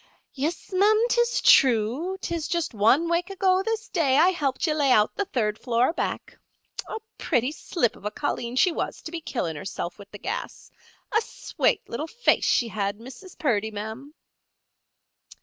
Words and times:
"Yis, 0.33 0.73
ma'am; 0.73 1.03
'tis 1.11 1.41
true. 1.41 2.17
'Tis 2.21 2.47
just 2.47 2.73
one 2.73 3.07
wake 3.07 3.29
ago 3.29 3.61
this 3.61 3.87
day 3.87 4.17
I 4.17 4.29
helped 4.29 4.65
ye 4.65 4.73
lay 4.73 4.91
out 4.91 5.13
the 5.15 5.25
third 5.25 5.59
floor, 5.59 5.93
back. 5.93 6.39
A 6.89 6.97
pretty 7.19 7.51
slip 7.51 7.95
of 7.95 8.03
a 8.03 8.09
colleen 8.09 8.55
she 8.55 8.71
was 8.71 8.99
to 9.03 9.11
be 9.11 9.21
killin' 9.21 9.55
herself 9.55 9.99
wid 9.99 10.07
the 10.11 10.17
gas—a 10.17 11.21
swate 11.21 11.87
little 11.87 12.07
face 12.07 12.45
she 12.45 12.69
had, 12.69 12.97
Mrs. 12.97 13.37
Purdy, 13.37 13.69
ma'am." 13.69 14.15